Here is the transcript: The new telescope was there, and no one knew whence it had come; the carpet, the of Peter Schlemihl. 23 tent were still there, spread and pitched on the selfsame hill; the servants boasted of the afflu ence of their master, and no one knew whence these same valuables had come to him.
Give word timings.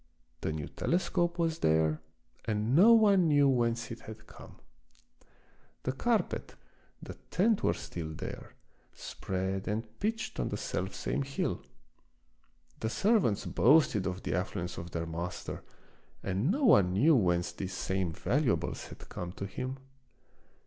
The 0.39 0.51
new 0.51 0.67
telescope 0.67 1.37
was 1.37 1.59
there, 1.59 2.01
and 2.45 2.75
no 2.75 2.91
one 2.91 3.27
knew 3.27 3.47
whence 3.47 3.91
it 3.91 3.99
had 3.99 4.25
come; 4.25 4.55
the 5.83 5.91
carpet, 5.91 6.55
the 7.03 7.11
of 7.11 7.15
Peter 7.15 7.21
Schlemihl. 7.21 7.29
23 7.35 7.45
tent 7.45 7.63
were 7.63 7.73
still 7.75 8.13
there, 8.15 8.53
spread 8.93 9.67
and 9.67 9.99
pitched 9.99 10.39
on 10.39 10.49
the 10.49 10.57
selfsame 10.57 11.23
hill; 11.27 11.61
the 12.79 12.89
servants 12.89 13.45
boasted 13.45 14.07
of 14.07 14.23
the 14.23 14.31
afflu 14.31 14.61
ence 14.61 14.79
of 14.79 14.89
their 14.89 15.05
master, 15.05 15.61
and 16.23 16.49
no 16.49 16.63
one 16.63 16.93
knew 16.93 17.15
whence 17.15 17.51
these 17.51 17.73
same 17.73 18.11
valuables 18.11 18.85
had 18.87 19.07
come 19.07 19.31
to 19.33 19.45
him. 19.45 19.77